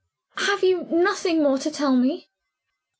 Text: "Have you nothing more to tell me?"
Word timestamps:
"Have 0.37 0.63
you 0.63 0.85
nothing 0.85 1.43
more 1.43 1.59
to 1.59 1.69
tell 1.69 1.95
me?" 1.95 2.31